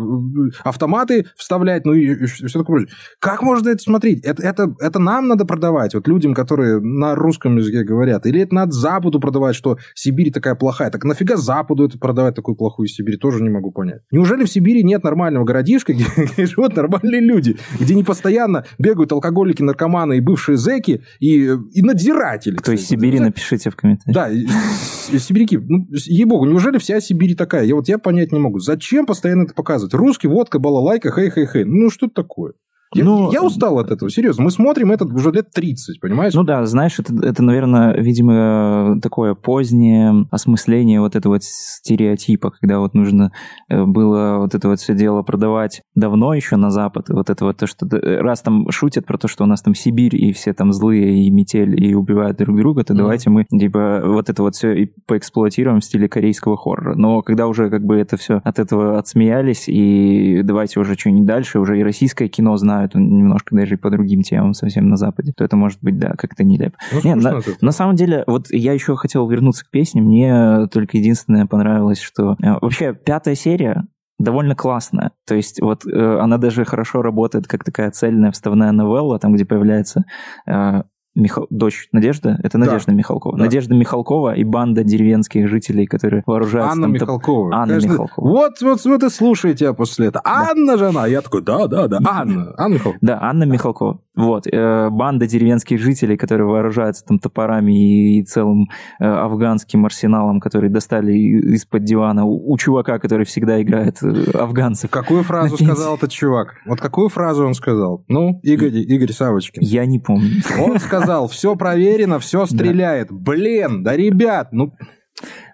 [0.65, 2.97] автоматы вставлять, ну и все такое прочее.
[3.19, 4.25] Как можно это смотреть?
[4.25, 8.27] Это, это, это нам надо продавать, вот людям, которые на русском языке говорят.
[8.27, 10.91] Или это надо Западу продавать, что Сибирь такая плохая.
[10.91, 13.19] Так нафига Западу это продавать, такую плохую Сибирь?
[13.19, 14.03] Тоже не могу понять.
[14.11, 19.13] Неужели в Сибири нет нормального городишка, где, где живут нормальные люди, где не постоянно бегают
[19.13, 22.57] алкоголики, наркоманы и бывшие зэки, и, и надзиратели.
[22.57, 24.15] Кто из Сибири, напишите в комментариях.
[24.15, 25.59] Да, сибиряки.
[25.59, 27.65] Ну, ей-богу, неужели вся Сибирь такая?
[27.65, 28.59] Я вот я понять не могу.
[28.59, 29.95] Зачем постоянно это показывать?
[29.95, 31.65] Русский, водка, балалайка, хей-хей-хей.
[31.65, 32.53] Ну, что это такое?
[32.95, 34.45] Я, ну, я устал от этого, серьезно.
[34.45, 36.35] Мы смотрим это уже лет 30, понимаешь?
[36.35, 42.79] Ну да, знаешь, это, это, наверное, видимо, такое позднее осмысление вот этого вот стереотипа, когда
[42.79, 43.33] вот нужно
[43.69, 47.45] э, было вот это вот все дело продавать давно еще на Запад, и вот это
[47.45, 50.53] вот то, что раз там шутят про то, что у нас там Сибирь, и все
[50.53, 52.97] там злые, и метель, и убивают друг друга, то mm-hmm.
[52.97, 56.95] давайте мы, типа, вот это вот все и поэксплуатируем в стиле корейского хоррора.
[56.95, 61.59] Но когда уже как бы это все от этого отсмеялись, и давайте уже что-нибудь дальше,
[61.59, 65.45] уже и российское кино знают немножко даже и по другим темам совсем на Западе, то
[65.45, 66.79] это может быть, да, как-то нелепо.
[66.93, 70.99] Ну, Нет, на, на самом деле, вот я еще хотел вернуться к песне, мне только
[70.99, 73.85] единственное понравилось, что э, вообще пятая серия,
[74.19, 75.13] довольно классная.
[75.27, 79.45] То есть вот э, она даже хорошо работает как такая цельная вставная новелла, там, где
[79.45, 80.05] появляется
[80.47, 80.83] э,
[81.17, 81.43] Миха...
[81.51, 82.99] дочь Надежда, это Надежда да.
[82.99, 83.37] Михалкова.
[83.37, 83.45] Да.
[83.45, 86.73] Надежда Михалкова и банда деревенских жителей, которые вооружаются...
[86.73, 86.93] Анна там...
[86.93, 87.55] Михалкова.
[87.55, 88.29] Анна Конечно, Михалкова.
[88.29, 90.23] Вот, вот, вот и слушаете после этого.
[90.25, 90.49] Да.
[90.51, 91.07] Анна же она.
[91.07, 92.55] Я такой, да, да, да, Анна.
[92.59, 92.99] Анна Михалкова.
[93.01, 94.01] Да, Анна Михалкова.
[94.15, 94.47] Вот.
[94.47, 98.69] Э, банда деревенских жителей, которые вооружаются там топорами и, и целым
[99.01, 104.91] э, афганским арсеналом, которые достали из-под дивана у, у чувака, который всегда играет э, афганцев.
[104.91, 106.55] Какую фразу сказал этот чувак?
[106.67, 108.05] Вот какую фразу он сказал?
[108.09, 109.63] Ну, Игорь, Игорь Савочкин.
[109.63, 110.43] Я не помню.
[110.59, 113.09] Он сказал сказал, все проверено, все стреляет.
[113.11, 114.73] Блин, да ребят, ну...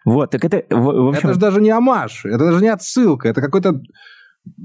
[0.05, 0.65] Вот, так это...
[0.75, 1.29] В, в общем...
[1.29, 3.81] Это же даже не амаш, это даже не отсылка, это какой-то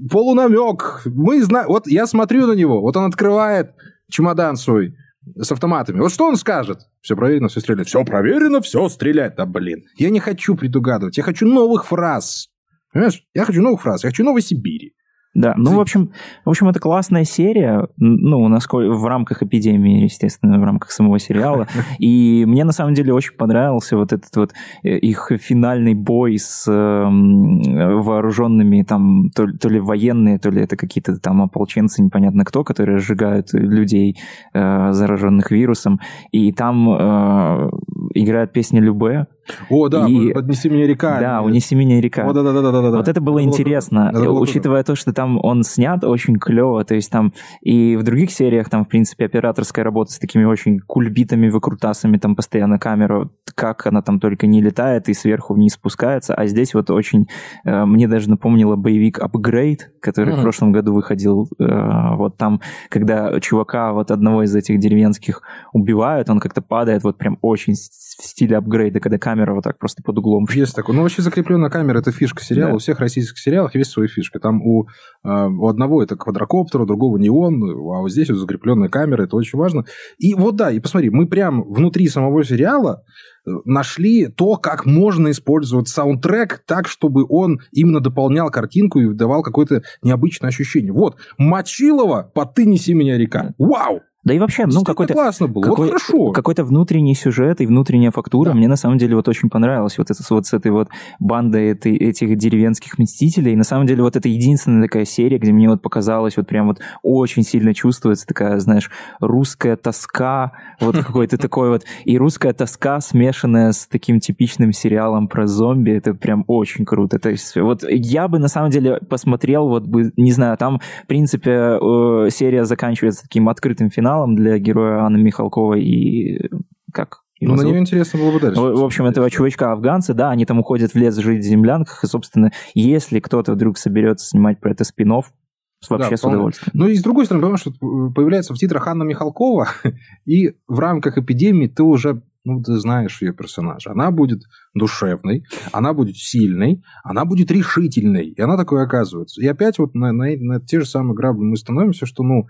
[0.10, 1.04] полунамек.
[1.06, 1.67] Мы знаем...
[1.67, 3.71] Вот я смотрю на него, вот он открывает
[4.10, 4.95] чемодан свой
[5.36, 6.00] с автоматами.
[6.00, 6.80] Вот что он скажет?
[7.02, 7.88] Все проверено, все стреляет.
[7.88, 9.36] Все проверено, все стреляет.
[9.36, 9.84] Да блин.
[9.97, 12.47] Я не хочу предугадывать, я хочу новых фраз.
[12.93, 13.21] Понимаешь?
[13.34, 14.93] Я хочу новых фраз, я хочу Новой Сибири.
[15.38, 16.10] Да, ну, в общем,
[16.45, 21.67] в общем, это классная серия, ну, насколько в рамках эпидемии, естественно, в рамках самого сериала.
[22.00, 26.67] И мне, на самом деле, очень понравился вот этот вот э, их финальный бой с
[26.67, 32.63] э, вооруженными, там, то, то ли военные, то ли это какие-то там ополченцы, непонятно кто,
[32.63, 34.17] которые сжигают людей,
[34.56, 36.00] э, зараженных вирусом.
[36.32, 37.69] И там э,
[38.15, 39.28] играет песня Любе,
[39.70, 40.34] о, да, и...
[40.34, 41.20] «Поднеси меня река».
[41.20, 42.28] Да, «Унеси меня река».
[42.28, 42.98] О, да, да, да, да, да.
[42.98, 46.38] Вот это было это интересно, было, это было учитывая то, что там он снят очень
[46.38, 50.44] клево, то есть там и в других сериях там, в принципе, операторская работа с такими
[50.44, 55.74] очень кульбитами, выкрутасами, там постоянно камера, как она там только не летает и сверху вниз
[55.74, 57.28] спускается, а здесь вот очень,
[57.66, 60.40] э, мне даже напомнило боевик «Апгрейд», который mm-hmm.
[60.40, 65.42] в прошлом году выходил, э, вот там, когда чувака вот одного из этих деревенских
[65.74, 70.04] убивают, он как-то падает вот прям очень в стиле апгрейда, когда камера вот так просто
[70.04, 70.45] под углом.
[70.54, 70.95] Есть такое.
[70.95, 72.71] Ну, вообще закрепленная камера– это фишка сериала.
[72.71, 72.76] Да.
[72.76, 74.38] У всех российских сериалов есть свои фишки.
[74.39, 74.88] Там у,
[75.23, 79.36] а, у одного это квадрокоптер, у другого неон, а вот здесь вот закрепленная камера, это
[79.36, 79.86] очень важно.
[80.17, 83.04] И вот да, и посмотри, мы прям внутри самого сериала
[83.45, 89.43] э, нашли то, как можно использовать саундтрек так, чтобы он именно дополнял картинку и давал
[89.43, 90.91] какое-то необычное ощущение.
[90.91, 93.54] Вот, Мочилова «По ты неси меня река».
[93.58, 94.02] Вау!
[94.28, 95.13] Да и вообще, ну, какой-то...
[95.13, 96.32] классно было, какой, вот хорошо.
[96.34, 98.50] Какой-то внутренний сюжет и внутренняя фактура.
[98.50, 98.56] Да.
[98.56, 101.96] Мне на самом деле вот очень понравилось вот это вот с этой вот бандой этой,
[101.96, 103.54] этих деревенских мстителей.
[103.54, 106.68] И на самом деле вот это единственная такая серия, где мне вот показалось вот прям
[106.68, 111.84] вот очень сильно чувствуется такая, знаешь, русская тоска, вот какой-то такой вот...
[112.04, 117.18] И русская тоска, смешанная с таким типичным сериалом про зомби, это прям очень круто.
[117.18, 121.08] То есть вот я бы на самом деле посмотрел, вот бы, не знаю, там, в
[121.08, 126.49] принципе, э, серия заканчивается таким открытым финалом, финалом для героя Анны Михалковой и
[126.93, 128.60] как ну, на нее интересно было бы дальше.
[128.60, 132.03] В, в общем, этого чувачка афганцы, да, они там уходят в лес жить в землянках,
[132.03, 136.71] и, собственно, если кто-то вдруг соберется снимать про это спин вообще да, с удовольствием.
[136.73, 137.71] Ну и с другой стороны, понимаешь, что
[138.15, 139.67] появляется в титрах Анна Михалкова,
[140.25, 143.91] и в рамках эпидемии ты уже, ну, ты знаешь ее персонажа.
[143.91, 144.41] Она будет
[144.73, 149.39] душевной, она будет сильной, она будет решительной, и она такой оказывается.
[149.39, 152.47] И опять вот на, на, на те же самые грабли мы становимся, что, ну,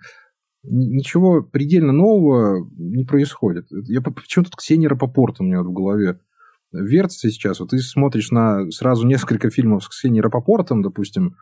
[0.64, 3.68] ничего предельно нового не происходит.
[3.70, 6.20] Я почему-то Ксения Рапопорт у меня вот в голове
[6.72, 7.60] вертится сейчас.
[7.60, 11.36] Вот ты смотришь на сразу несколько фильмов с Ксенией Рапопортом, допустим,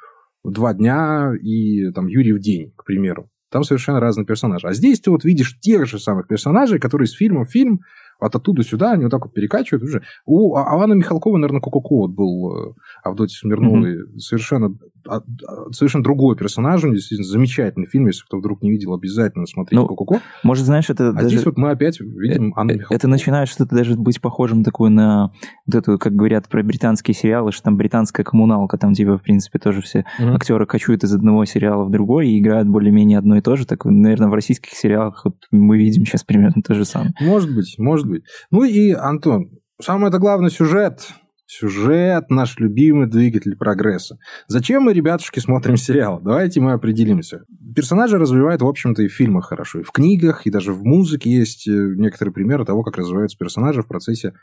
[0.44, 3.30] «Два дня» и там «Юрий в день», к примеру.
[3.50, 4.68] Там совершенно разные персонажи.
[4.68, 7.82] А здесь ты вот видишь тех же самых персонажей, которые с фильма в фильм
[8.20, 10.04] от оттуда сюда, они вот так вот перекачивают уже.
[10.26, 12.74] У Алана Михалкова, наверное, Коко вот был э,
[13.04, 14.04] Авдотья Смирновой.
[14.04, 14.18] Mm-hmm.
[14.18, 16.84] Совершенно, а, а, совершенно другой персонаж.
[16.84, 18.08] Он действительно замечательный фильм.
[18.08, 20.20] Если кто вдруг не видел, обязательно смотрите ну, Коко.
[20.44, 21.30] Может, знаешь, это А даже...
[21.30, 22.96] здесь вот мы опять видим Анну э, Михалкову.
[22.96, 25.32] Это начинает что-то даже быть похожим такое на
[25.66, 29.60] вот эту, как говорят про британские сериалы, что там британская коммуналка, там типа, в принципе,
[29.60, 30.36] тоже все mm-hmm.
[30.36, 33.66] актеры кочуют из одного сериала в другой и играют более-менее одно и то же.
[33.66, 37.14] Так, наверное, в российских сериалах вот мы видим сейчас примерно то же самое.
[37.20, 38.24] Может быть, может быть.
[38.52, 41.08] Ну и, Антон, самый это главный сюжет.
[41.48, 44.18] Сюжет– наш любимый двигатель прогресса.
[44.48, 46.20] Зачем мы, ребятушки, смотрим сериал?
[46.20, 47.44] Давайте мы определимся.
[47.76, 51.30] Персонажи развивают, в общем-то, и в фильмах хорошо, и в книгах, и даже в музыке
[51.30, 54.34] есть э, некоторые примеры того, как развиваются персонажи в процессе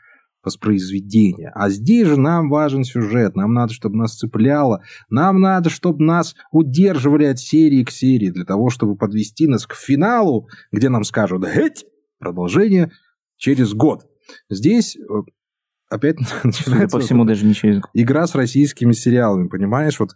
[0.45, 1.51] воспроизведения.
[1.55, 6.35] А здесь же нам важен сюжет, нам надо, чтобы нас цепляло, нам надо, чтобы нас
[6.51, 11.45] удерживали от серии к серии, для того, чтобы подвести нас к финалу, где нам скажут
[11.45, 11.85] «Эть!»
[12.19, 12.93] продолжение
[13.43, 14.07] через год.
[14.49, 15.01] Здесь э,
[15.91, 16.97] опять начинается...
[16.97, 17.81] по всему даже не через...
[17.93, 19.99] Игра с российскими сериалами, понимаешь?
[19.99, 20.11] Вот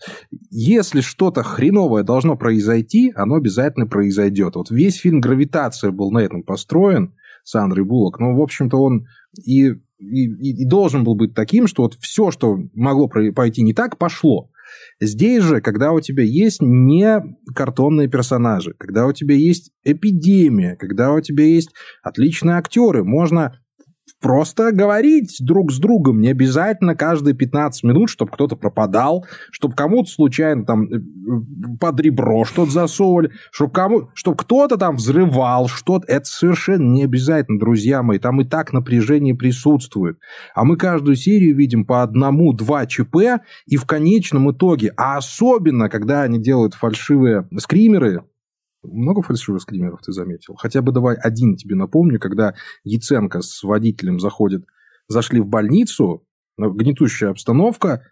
[0.51, 4.55] если что-то хреновое должно произойти, оно обязательно произойдет.
[4.55, 8.19] Вот весь фильм «Гравитация» был на этом построен, с Андрей Буллок.
[8.19, 12.59] Но, в общем-то, он и, и, и должен был быть таким, что вот все, что
[12.75, 14.51] могло пойти не так, пошло.
[15.01, 17.23] Здесь же, когда у тебя есть не
[17.55, 21.71] картонные персонажи, когда у тебя есть эпидемия, когда у тебя есть
[22.03, 23.61] отличные актеры, можно
[24.21, 26.21] просто говорить друг с другом.
[26.21, 31.01] Не обязательно каждые 15 минут, чтобы кто-то пропадал, чтобы кому-то случайно там э,
[31.79, 36.07] под ребро что-то засовывали, чтобы, кому, чтобы кто-то там взрывал что-то.
[36.09, 38.19] Это совершенно не обязательно, друзья мои.
[38.19, 40.19] Там и так напряжение присутствует.
[40.55, 43.17] А мы каждую серию видим по одному-два ЧП,
[43.67, 48.25] и в конечном итоге, а особенно, когда они делают фальшивые скримеры,
[48.93, 50.55] много фальшивых скримеров ты заметил?
[50.55, 54.65] Хотя бы давай один тебе напомню, когда Яценко с водителем заходит,
[55.09, 56.25] зашли в больницу,
[56.59, 58.03] гнетущая обстановка,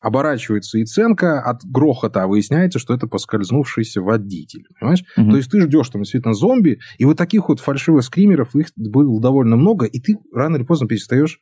[0.00, 4.66] оборачивается Яценко от грохота, а выясняется, что это поскользнувшийся водитель.
[4.78, 5.04] Понимаешь?
[5.16, 5.30] Угу.
[5.30, 9.20] То есть ты ждешь там действительно зомби, и вот таких вот фальшивых скримеров их было
[9.20, 11.38] довольно много, и ты рано или поздно перестаешь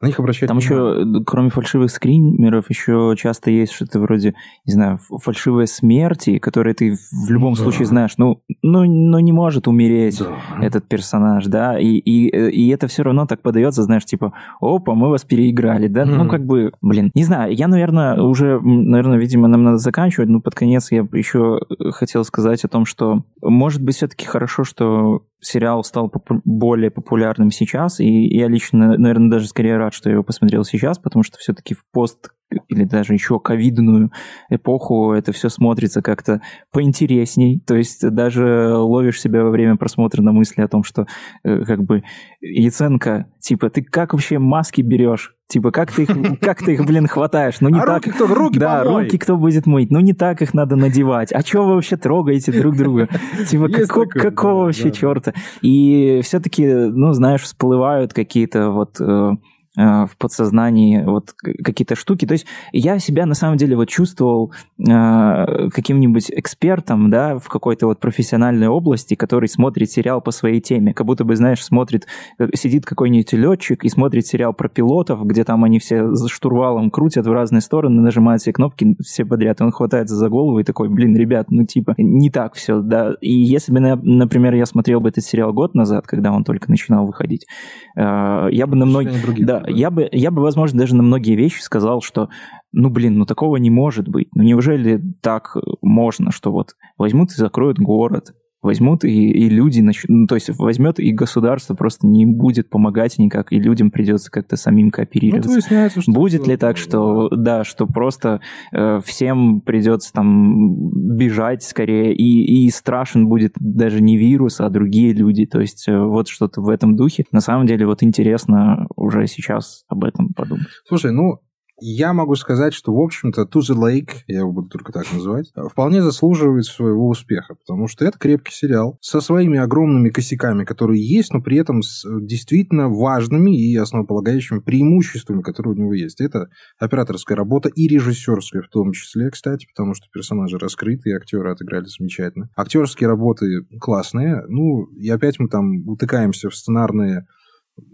[0.00, 4.34] на них обращать Там еще, кроме фальшивых скримеров, еще часто есть что-то вроде,
[4.64, 7.62] не знаю, фальшивые смерти, которые ты в любом да.
[7.62, 10.64] случае знаешь, ну, ну, ну не может умереть да.
[10.64, 15.08] этот персонаж, да, и, и, и это все равно так подается, знаешь, типа, опа, мы
[15.08, 16.14] вас переиграли, да, mm.
[16.14, 20.40] ну как бы, блин, не знаю, я, наверное, уже, наверное, видимо, нам надо заканчивать, но
[20.40, 25.84] под конец я еще хотел сказать о том, что, может быть, все-таки хорошо, что сериал
[25.84, 30.22] стал попу- более популярным сейчас, и я лично, наверное, даже скорее рад, что я его
[30.22, 32.30] посмотрел сейчас, потому что все-таки в пост
[32.68, 34.10] или даже еще ковидную
[34.48, 36.40] эпоху это все смотрится как-то
[36.72, 41.06] поинтересней, то есть даже ловишь себя во время просмотра на мысли о том, что
[41.44, 42.04] э, как бы
[42.40, 45.34] Яценко, типа, ты как вообще маски берешь?
[45.46, 47.60] Типа, как ты их, как ты их, блин, хватаешь?
[47.60, 48.06] Ну, не а так.
[48.06, 49.04] Руки кто, руки да, помой.
[49.04, 49.90] руки кто будет мыть?
[49.90, 51.32] Ну, не так их надо надевать.
[51.32, 53.08] А что вы вообще трогаете друг друга?
[53.48, 55.34] Типа, како, такое, какого да, вообще да, черта?
[55.60, 59.32] И все-таки, ну, знаешь, всплывают какие-то вот Э,
[59.78, 61.32] в подсознании вот
[61.64, 62.26] какие-то штуки.
[62.26, 67.86] То есть я себя на самом деле вот чувствовал э, каким-нибудь экспертом, да, в какой-то
[67.86, 72.06] вот профессиональной области, который смотрит сериал по своей теме, как будто бы, знаешь, смотрит,
[72.38, 76.90] э, сидит какой-нибудь летчик и смотрит сериал про пилотов, где там они все за штурвалом
[76.90, 80.88] крутят в разные стороны, нажимают все кнопки все подряд, он хватается за голову и такой,
[80.88, 83.14] блин, ребят, ну типа не так все, да.
[83.20, 87.06] И если бы, например, я смотрел бы этот сериал год назад, когда он только начинал
[87.06, 87.46] выходить,
[87.94, 89.44] я бы на многие...
[89.44, 92.28] Да, я бы, я бы, возможно, даже на многие вещи сказал, что,
[92.72, 94.28] ну, блин, ну такого не может быть.
[94.34, 100.08] Ну, неужели так можно, что вот возьмут и закроют город, возьмут и, и люди начнут,
[100.08, 104.56] ну, то есть возьмет и государство просто не будет помогать никак, и людям придется как-то
[104.56, 105.60] самим кооперироваться.
[105.70, 108.40] Ну, что будет ли так, что да, что просто
[108.72, 115.12] э, всем придется там бежать скорее, и, и страшен будет даже не вирус, а другие
[115.12, 117.24] люди, то есть э, вот что-то в этом духе.
[117.30, 120.66] На самом деле вот интересно уже сейчас об этом подумать.
[120.86, 121.40] Слушай, ну
[121.80, 126.02] я могу сказать, что, в общем-то, the Lake, я его буду только так называть, вполне
[126.02, 131.40] заслуживает своего успеха, потому что это крепкий сериал со своими огромными косяками, которые есть, но
[131.40, 136.20] при этом с действительно важными и основополагающими преимуществами, которые у него есть.
[136.20, 141.52] Это операторская работа и режиссерская в том числе, кстати, потому что персонажи раскрыты, и актеры
[141.52, 142.50] отыграли замечательно.
[142.56, 144.42] Актерские работы классные.
[144.48, 147.26] Ну, и опять мы там утыкаемся в сценарные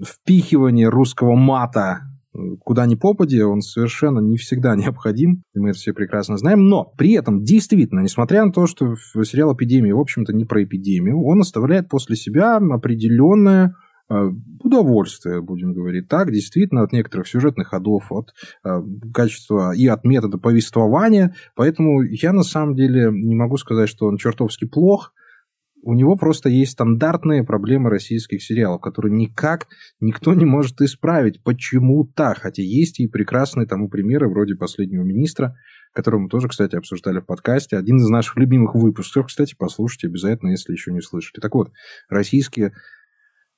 [0.02, 2.00] впихивание русского мата
[2.60, 7.12] куда ни попади, он совершенно не всегда необходим, мы это все прекрасно знаем, но при
[7.12, 8.94] этом действительно, несмотря на то, что
[9.24, 13.74] сериал «Эпидемия», в общем-то, не про эпидемию, он оставляет после себя определенное
[14.08, 14.30] э,
[14.62, 20.38] удовольствие, будем говорить так, действительно, от некоторых сюжетных ходов, от э, качества и от метода
[20.38, 21.34] повествования.
[21.54, 25.12] Поэтому я на самом деле не могу сказать, что он чертовски плох
[25.84, 29.68] у него просто есть стандартные проблемы российских сериалов, которые никак
[30.00, 32.34] никто не может исправить почему-то.
[32.38, 35.56] Хотя есть и прекрасные тому примеры, вроде «Последнего министра»,
[35.92, 37.76] который мы тоже, кстати, обсуждали в подкасте.
[37.76, 41.40] Один из наших любимых выпусков, кстати, послушайте обязательно, если еще не слышали.
[41.40, 41.70] Так вот,
[42.08, 42.72] российские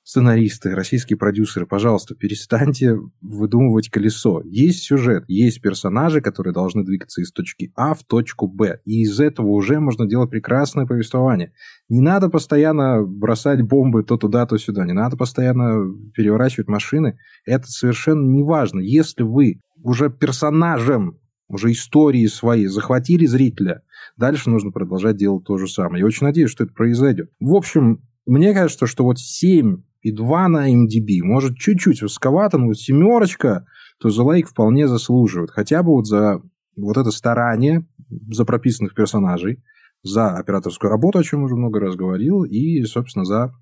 [0.07, 4.41] сценаристы, российские продюсеры, пожалуйста, перестаньте выдумывать колесо.
[4.45, 8.79] Есть сюжет, есть персонажи, которые должны двигаться из точки А в точку Б.
[8.85, 11.51] И из этого уже можно делать прекрасное повествование.
[11.89, 14.85] Не надо постоянно бросать бомбы то туда, то сюда.
[14.85, 17.19] Не надо постоянно переворачивать машины.
[17.45, 18.79] Это совершенно не важно.
[18.79, 23.81] Если вы уже персонажем уже истории свои захватили зрителя,
[24.15, 25.99] дальше нужно продолжать делать то же самое.
[25.99, 27.29] Я очень надеюсь, что это произойдет.
[27.41, 32.73] В общем, мне кажется, что вот 7 и 2 на MDB, может, чуть-чуть высоковато, но
[32.73, 33.65] семерочка,
[33.99, 35.51] то The Lake вполне заслуживает.
[35.51, 36.41] Хотя бы вот за
[36.77, 37.85] вот это старание,
[38.31, 39.63] за прописанных персонажей,
[40.03, 43.53] за операторскую работу, о чем уже много раз говорил, и, собственно, за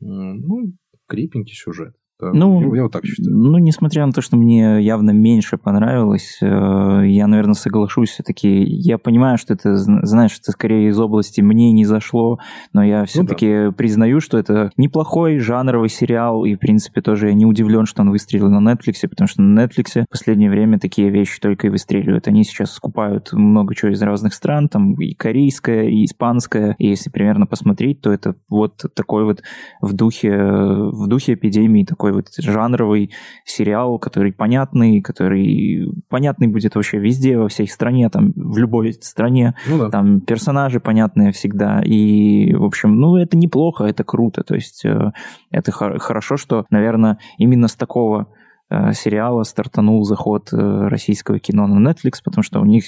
[0.00, 0.72] ну,
[1.06, 1.94] крепенький сюжет.
[2.32, 3.36] Ну, я вот так считаю.
[3.36, 8.62] Ну, несмотря на то, что мне явно меньше понравилось, э, я, наверное, соглашусь все-таки.
[8.62, 12.38] Я понимаю, что это, знаешь, это скорее из области мне не зашло,
[12.72, 13.72] но я все-таки ну, да.
[13.72, 18.10] признаю, что это неплохой жанровый сериал, и, в принципе, тоже я не удивлен, что он
[18.10, 22.28] выстрелил на Netflix, потому что на Netflix в последнее время такие вещи только и выстреливают.
[22.28, 27.10] Они сейчас скупают много чего из разных стран, там и корейское, и испанское, и если
[27.10, 29.42] примерно посмотреть, то это вот такой вот
[29.80, 33.10] в духе, в духе эпидемии такой такой вот жанровый
[33.44, 39.54] сериал, который понятный, который понятный будет вообще везде, во всей стране, там, в любой стране.
[39.68, 39.90] Ну, да.
[39.90, 41.80] Там персонажи понятные всегда.
[41.84, 44.42] И, в общем, ну, это неплохо, это круто.
[44.42, 45.12] То есть э,
[45.50, 48.26] это хорошо, что, наверное, именно с такого
[48.70, 50.56] э, сериала стартанул заход э,
[50.88, 52.84] российского кино на Netflix, потому что у них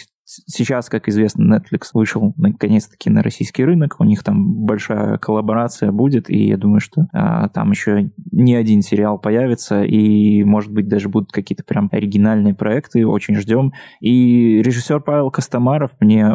[0.47, 6.31] Сейчас, как известно, Netflix вышел наконец-таки на российский рынок, у них там большая коллаборация будет,
[6.31, 11.09] и я думаю, что а, там еще не один сериал появится, и, может быть, даже
[11.09, 13.73] будут какие-то прям оригинальные проекты, очень ждем.
[14.01, 16.35] И режиссер Павел Костомаров, мне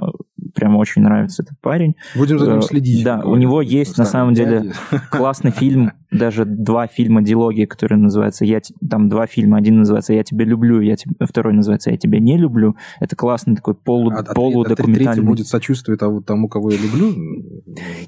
[0.58, 1.96] прям очень нравится этот парень.
[2.16, 3.06] Будем за ним э, следить.
[3.06, 4.74] Да, у него есть на самом деле
[5.12, 10.24] классный фильм, даже два фильма дилогии, которые называются «Я...» Там два фильма, один называется «Я
[10.24, 11.14] тебя люблю», я тебя...
[11.28, 12.76] второй называется «Я тебя не люблю».
[13.00, 14.12] Это классный такой полу...
[14.12, 15.12] а, полудокументальный...
[15.12, 17.14] А третий будет сочувствие тому, кого я люблю?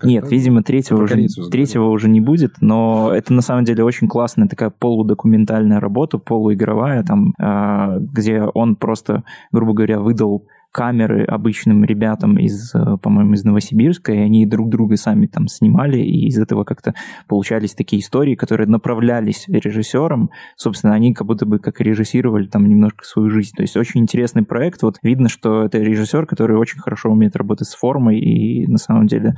[0.02, 4.48] Нет, видимо, третьего уже, третьего уже не будет, но это на самом деле очень классная
[4.48, 12.38] такая полудокументальная работа, полуигровая, там, а, где он просто, грубо говоря, выдал камеры обычным ребятам
[12.38, 16.64] из, э, по-моему, из Новосибирска, и они друг друга сами там снимали, и из этого
[16.64, 16.94] как-то
[17.28, 20.30] получались такие истории, которые направлялись режиссерам.
[20.56, 23.54] Собственно, они как будто бы как режиссировали там немножко свою жизнь.
[23.56, 24.84] То есть очень интересный проект.
[24.84, 29.08] Вот видно, что это режиссер, который очень хорошо умеет работать с формой, и на самом
[29.08, 29.36] деле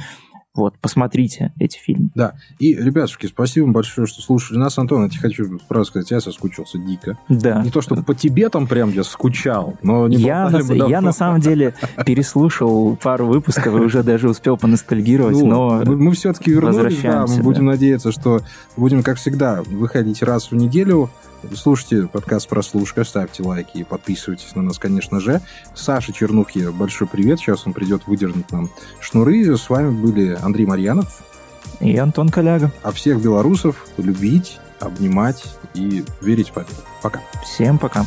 [0.53, 2.09] вот, посмотрите эти фильмы.
[2.13, 2.33] Да.
[2.59, 4.77] И, ребятушки, спасибо вам большое, что слушали нас.
[4.77, 7.17] Антон, я тебе хочу сразу сказать, я соскучился дико.
[7.29, 7.61] Да.
[7.63, 11.13] Не то, чтобы по тебе там прям я скучал, но не я, на, я на
[11.13, 11.73] самом деле
[12.05, 17.25] переслушал пару выпусков и уже даже успел поностальгировать, ну, но мы, мы все-таки вернулись, да,
[17.27, 18.41] мы будем надеяться, что
[18.75, 21.09] будем, как всегда, выходить раз в неделю,
[21.55, 25.41] Слушайте подкаст «Прослушка», ставьте лайки и подписывайтесь на нас, конечно же.
[25.73, 27.39] Саша Чернухи, большой привет.
[27.39, 28.69] Сейчас он придет выдернуть нам
[28.99, 29.57] шнуры.
[29.57, 31.23] С вами были Андрей Марьянов
[31.79, 32.71] и Антон Коляга.
[32.83, 36.81] А всех белорусов любить, обнимать и верить в победу.
[37.01, 37.21] Пока.
[37.43, 38.05] Всем пока.